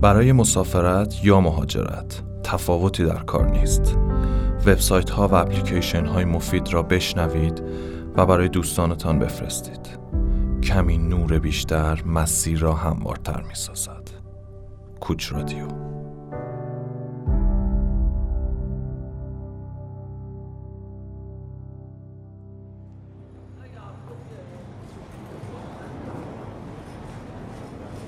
[0.00, 2.22] برای مسافرت یا مهاجرت.
[2.42, 3.96] تفاوتی در کار نیست.
[4.66, 7.62] وبسایت ها و اپلیکیشن های مفید را بشنوید
[8.16, 9.98] و برای دوستانتان بفرستید.
[10.62, 14.10] کمی نور بیشتر مسیر را هموارتر می سازد
[15.00, 15.68] کوچ رادیو.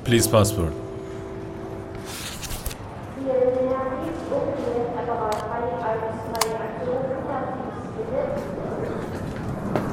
[0.04, 0.89] Please passport.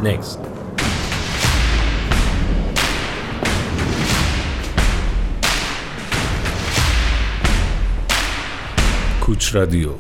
[0.03, 0.39] Next.
[9.21, 9.93] کوچ رادیو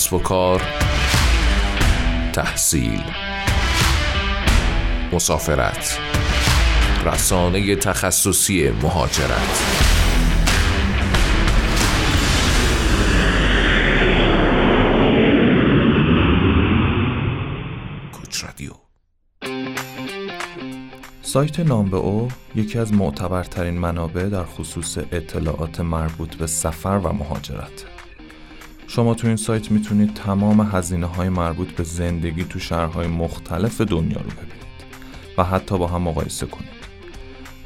[0.00, 0.62] کسب و کار
[2.32, 3.02] تحصیل
[5.12, 5.98] مسافرت
[7.04, 9.60] رسانه تخصصی مهاجرت.
[18.42, 18.72] رادیو.
[21.22, 27.12] سایت نام به او یکی از معتبرترین منابع در خصوص اطلاعات مربوط به سفر و
[27.12, 27.99] مهاجرت.
[28.92, 34.16] شما تو این سایت می‌تونید تمام هزینه های مربوط به زندگی تو شهرهای مختلف دنیا
[34.16, 34.64] رو ببینید
[35.38, 36.68] و حتی با هم مقایسه کنید.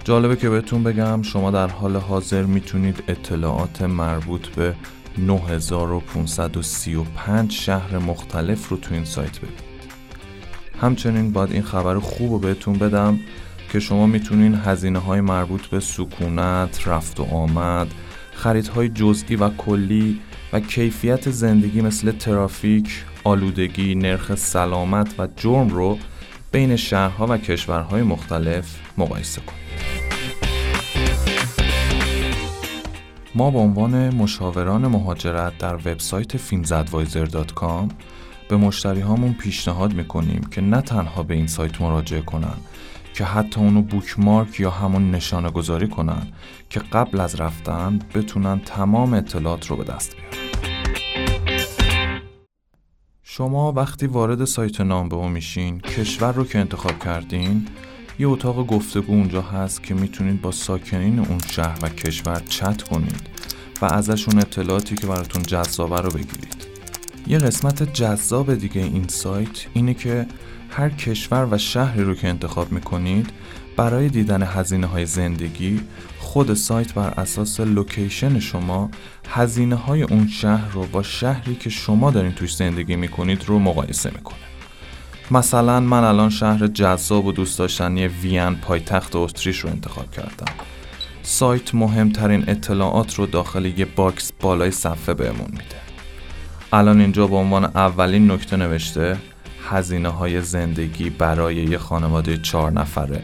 [0.05, 4.75] جالبه که بهتون بگم شما در حال حاضر می‌تونید اطلاعات مربوط به
[5.19, 9.65] 9535 شهر مختلف رو تو این سایت ببینید.
[10.81, 13.21] همچنین باید این خبر خوب رو بهتون بدم
[13.73, 17.95] که شما می‌تونین هزینه های مربوط به سکونت، رفت و آمد،
[18.33, 20.21] خریدهای جزئی و کلی
[20.55, 25.99] و کیفیت زندگی مثل ترافیک، آلودگی، نرخ سلامت و جرم رو
[26.53, 29.65] بین شهرها و کشورهای مختلف مقایسه کنید.
[33.35, 37.93] ما به عنوان مشاوران مهاجرت در وبسایت filmsadvisor.com
[38.49, 42.57] به مشتری هامون پیشنهاد می‌کنیم که نه تنها به این سایت مراجعه کنن
[43.15, 46.27] که حتی اونو بوکمارک یا همون نشانه گذاری کنن
[46.71, 50.44] که قبل از رفتن بتونن تمام اطلاعات رو به دست بیارن
[53.37, 57.67] شما وقتی وارد سایت نامبئو میشین کشور رو که انتخاب کردین
[58.19, 63.21] یه اتاق گفتگو اونجا هست که می‌تونید با ساکنین اون شهر و کشور چت کنید
[63.83, 66.67] و ازشون اطلاعاتی که براتون جذابه رو بگیرید.
[67.27, 70.27] یه قسمت جذاب دیگه این سایت اینه که
[70.77, 73.31] هر کشور و شهری رو که انتخاب می‌کنید
[73.77, 75.81] برای دیدن هزینه های زندگی
[76.19, 78.91] خود سایت بر اساس location شما
[79.29, 84.11] هزینه های اون شهر رو با شهری که شما دارین توش زندگی می‌کنید رو مقایسه
[84.11, 84.39] می‌کنه.
[85.31, 90.53] مثلا من الان شهر جذاب و دوست داشتنی وین پایتخت اتریش رو انتخاب کردم.
[91.23, 95.81] سایت مهمترین اطلاعات رو داخل یه box بالای صفحه بهمون میده.
[96.73, 99.17] الان اینجا به عنوان اولین نکته نوشته
[99.71, 103.23] هزینه های زندگی برای یه خانواده چهار نفره.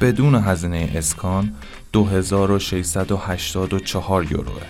[0.00, 1.54] بدون هزینه اسکان
[1.92, 4.62] 2684 یوروه.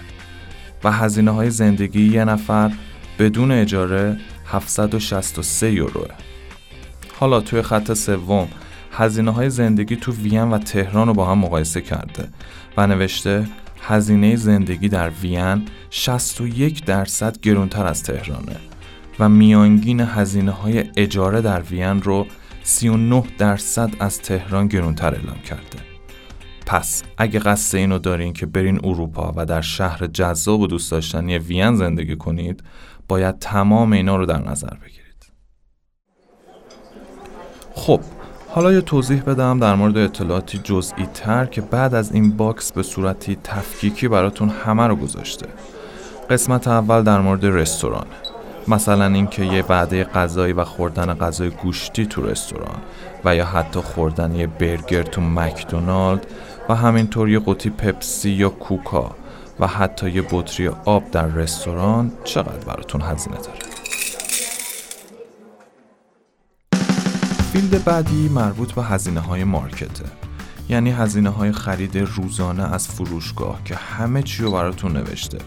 [0.85, 2.73] و هزینه های زندگی یه نفر
[3.19, 6.09] بدون اجاره 763 یوروه.
[7.19, 8.49] حالا توی خط سوم
[8.93, 12.29] هزینه های زندگی تو وین و تهران رو با هم مقایسه کرده
[12.77, 13.47] و نوشته
[13.83, 18.72] هزینه زندگی در وین 61 درصد گرونتر از تهرانه.
[19.19, 22.27] و میانگین هزینه های اجاره در وین رو
[22.63, 25.79] 39 درصد از تهران گرونتر اعلام کرده.
[26.67, 31.39] پس اگه قصد اینو دارین که برین اروپا و در شهر جذاب و دوست داشتنی
[31.39, 32.63] وین زندگی کنید
[33.09, 35.33] باید تمام اینا رو در نظر بگیرید.
[37.75, 38.01] خب
[38.49, 42.83] حالا یه توضیح بدم در مورد اطلاعاتی جزئی تر که بعد از این box به
[42.83, 45.47] صورتی تفکیکی براتون همه رو گذاشته.
[46.31, 48.07] قسمت اول در مورد رستوران.
[48.69, 52.79] مثلا اینکه یه وعده غذایی و خوردن غذای گوشتی تو رستوران
[53.25, 56.27] و یا حتی خوردن یه برگر تو مکدونالد
[56.69, 59.11] و همینطور یه قوطی پپسی یا کوکا
[59.61, 63.59] و حتی یه بطری آب در رستوران چقدر براتون هزینه داره؟
[67.53, 70.05] فیلد بعدی مربوط به هزینه های مارکته
[70.69, 75.39] یعنی هزینه های خرید روزانه از فروشگاه که همه چی رو براتون نوشته.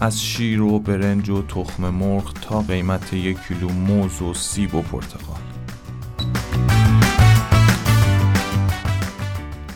[0.00, 4.82] از شیر و برنج و تخم مرغ تا قیمت یک کیلو موز و سیب و
[4.82, 5.40] پرتقال.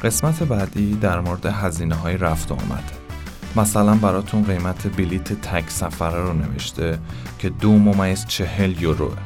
[0.04, 3.02] قسمت بعدی در مورد هزینه های رفت آمده
[3.56, 6.98] مثلا براتون قیمت بلیت تک سفره رو نوشته
[7.38, 9.16] که دو ممیز چهل یوروه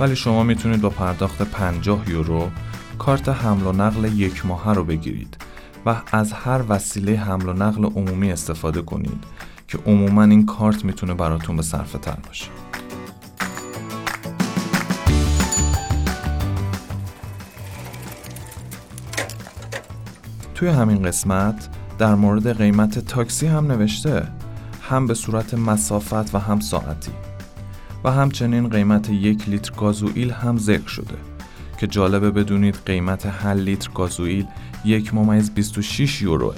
[0.00, 2.50] ولی شما می‌تونید با پرداخت 50 یورو
[2.98, 5.36] کارت حمل و نقل یک ماهه رو بگیرید
[5.86, 9.24] و از هر وسیله حمل و نقل عمومی استفاده کنید.
[9.68, 12.46] که عموما این کارت می‌تونه براتون به صرفه تر باشه.
[20.54, 21.68] توی همین قسمت
[21.98, 24.28] در مورد قیمت تاکسی هم نوشته
[24.82, 27.12] هم به صورت مسافت و هم ساعتی.
[28.04, 31.14] و همچنین قیمت یک لیتر گازوئیل هم ذکر شده
[31.78, 34.46] که جالبه بدونید قیمت هر لیتر گازوئیل
[34.84, 36.54] یک ممیز 26 یوروه.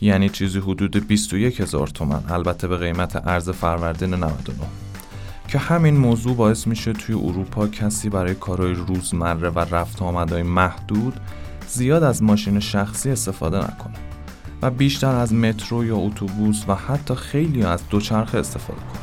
[0.00, 4.66] یعنی چیزی حدود 21 هزار تومن البته به قیمت ارز فروردین 99
[5.48, 11.20] که همین موضوع باعث میشه توی اروپا کسی برای کارهای روزمره و رفت آمدهای محدود
[11.68, 13.94] زیاد از ماشین شخصی استفاده نکنه
[14.62, 19.00] و بیشتر از مترو یا اتوبوس و حتی خیلی از دوچرخه استفاده کنه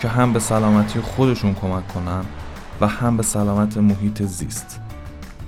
[0.00, 2.24] که هم به سلامتی خودشون کمک کنن
[2.80, 4.80] و هم به سلامت محیط زیست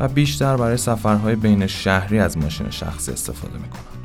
[0.01, 4.04] و بیشتر برای سفرهای بین شهری از ماشین شخصی استفاده می‌کنن.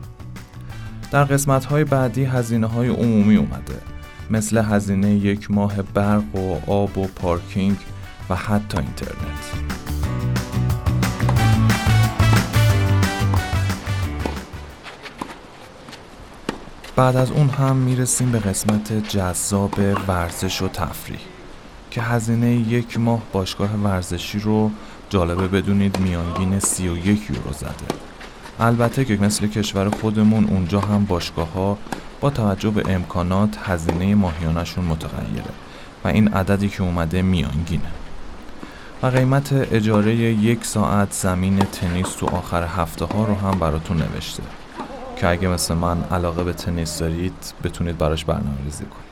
[1.12, 3.82] در قسمت های بعدی هزینه های عمومی اومده.
[4.30, 7.78] مثل هزینه یک ماه برق و آب و پارکینگ
[8.30, 9.70] و حتی اینترنت.
[16.96, 21.20] بعد از اون هم می‌رسیم به قسمت جذاب ورزش و تفریح
[21.92, 24.72] که هزینه یک ماه باشگاه ورزشی رو
[25.10, 27.99] جالبه بدونید میانگین 31 یورو زده.
[28.60, 31.78] البته که مثل کشور خودمون اونجا هم باشگاه ها
[32.22, 35.44] با توجه به امکانات هزینه ماهیانشون متغیره
[36.04, 37.92] و این عددی که اومده میانگینه.
[39.04, 44.44] و قیمت اجاره یک ساعت زمین تنیس تو آخر هفته ها رو هم براتون نوشته.
[45.16, 49.09] که اگه مثل من علاقه به تنیس دارید بتونید براش برنامه ریزی کنید.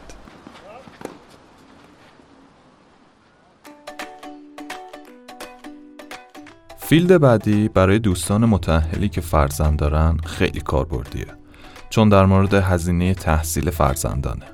[6.88, 11.26] فیلد بعدی برای دوستان متأهلی که فرزند دارن خیلی کاربردیه.
[11.90, 14.46] چون در مورد هزینه تحصیل فرزندانه.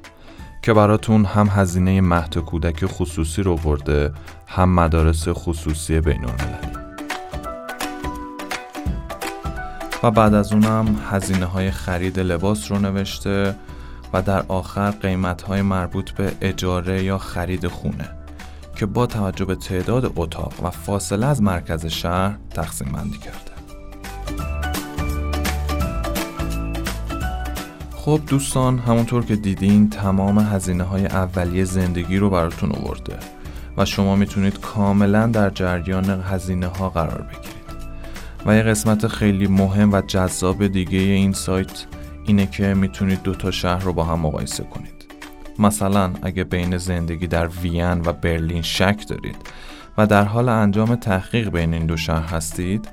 [0.61, 4.11] که براتون هم هزینه مهد کودک خصوصی رو برده
[4.47, 6.25] هم مدارس خصوصی بین
[10.03, 13.55] و بعد از اونم هزینه های خرید لباس رو نوشته
[14.13, 18.22] و در آخر قیمت های مربوط به اجاره یا خرید خونه.
[18.75, 23.53] که با توجه به تعداد اتاق و فاصله از مرکز شهر تقسیم بندی کرده.
[27.95, 33.17] خب دوستان همونطور که دیدین تمام هزینه های اولیه زندگی رو براتون آورده
[33.77, 37.53] و شما می‌تونید کاملا در جریان هزینه ها قرار بگیرید.
[38.45, 41.85] و یه قسمت خیلی مهم و جذاب دیگه این سایت
[42.25, 44.92] اینه که می‌تونید دو تا شهر رو با هم مقایسه کنید.
[45.59, 49.37] مثلا اگه بین زندگی در وین و برلین شک دارید
[49.97, 52.89] و در حال انجام تحقیق بین این دو شهر هستید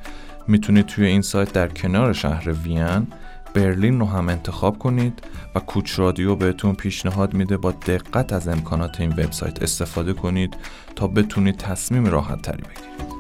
[0.49, 3.07] می‌تونید توی این سایت در کنار شهر وین
[3.55, 5.23] برلین رو هم انتخاب کنید
[5.55, 10.57] و کوچ رادیو بهتون پیشنهاد میده با دقت از امکانات این وبسایت استفاده کنید
[10.97, 13.20] تا بتونید تصمیم راحت تری بگیرید.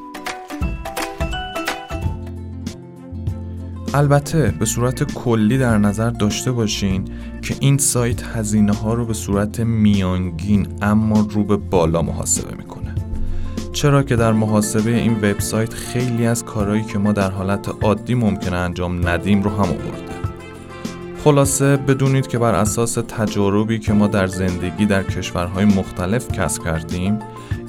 [3.94, 7.04] البته به صورت کلی در نظر داشته باشین
[7.42, 12.94] که این سایت هزینه ها رو به صورت میانگین اما رو به بالا محاسبه می‌کنه.
[13.72, 18.56] چرا که در محاسبه این وبسایت خیلی از کارهایی که ما در حالت عادی ممکنه
[18.56, 20.10] انجام ندیم رو هم آورده.
[21.24, 27.18] خلاصه بدونید که بر اساس تجاربی که ما در زندگی در کشورهای مختلف کسب کردیم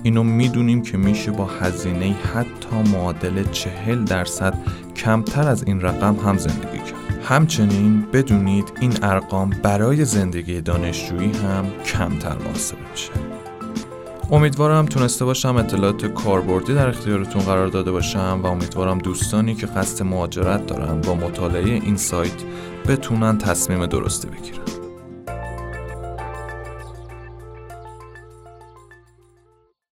[0.04, 4.54] اینو می‌دونیم که میشه با هزینه حتی معادل چهل درصد
[5.06, 7.24] کمتر از این رقم هم زندگی کرد.
[7.24, 13.12] همچنین بدونید این ارقام برای زندگی دانشجویی هم کمتر محاسبه میشه.
[14.32, 20.04] امیدوارم تونسته باشم اطلاعات کاربردی در اختیارتون قرار داده باشم و امیدوارم دوستانی که قصد
[20.04, 22.44] مهاجرت دارن با مطالعه این سایت
[22.88, 24.81] بتونن تصمیم درستی بگیرن.